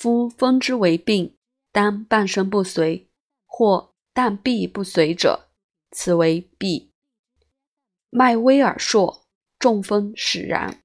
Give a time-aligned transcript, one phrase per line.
[0.00, 1.36] 夫风之为病，
[1.70, 3.10] 当半身不遂，
[3.44, 5.50] 或但臂不遂者，
[5.90, 6.92] 此为痹。
[8.08, 9.26] 脉微而硕，
[9.58, 10.82] 中风使然。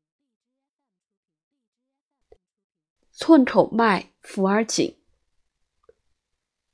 [3.10, 5.00] 寸口脉浮而紧，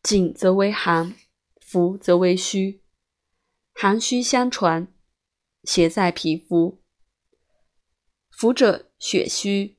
[0.02, 1.14] 紧则为寒，
[1.60, 2.84] 浮则为虚。
[3.72, 4.92] 寒虚相传，
[5.66, 6.82] 邪在皮肤。
[8.32, 9.78] 浮者血虚，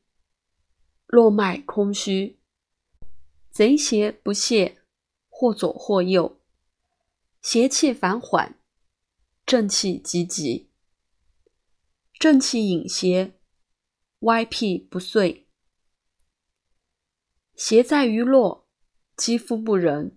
[1.09, 2.39] 络脉空虚。
[3.53, 4.79] 贼邪不泄，
[5.29, 6.41] 或左或右，
[7.43, 8.59] 邪气反缓，
[9.45, 10.71] 正气急急，
[12.15, 13.39] 正气隐邪，
[14.21, 15.47] 歪僻不遂。
[17.55, 18.67] 邪在于络，
[19.19, 20.17] 肌肤不仁；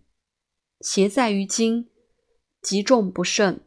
[0.79, 1.89] 邪在于筋，
[2.61, 3.65] 极重不慎；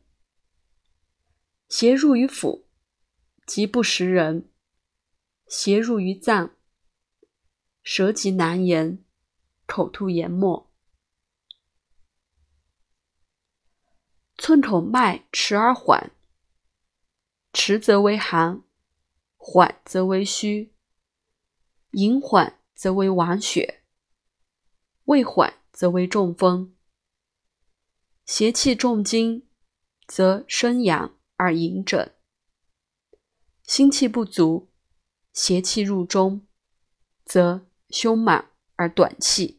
[1.69, 2.65] 邪入于腑，
[3.47, 4.49] 极不食人；
[5.47, 6.57] 邪入于脏，
[7.83, 9.05] 舌极难言。
[9.69, 10.73] 口吐言沫，
[14.39, 16.11] 寸口脉迟而缓，
[17.53, 18.65] 迟则为寒，
[19.37, 20.75] 缓则为虚，
[21.91, 23.83] 隐缓则为亡血，
[25.05, 26.75] 未缓则为中风。
[28.25, 29.47] 邪气重筋，
[30.07, 32.15] 则生阳而隐疹；
[33.63, 34.71] 心气不足，
[35.35, 36.47] 邪气入中，
[37.27, 39.58] 则胸满而短气。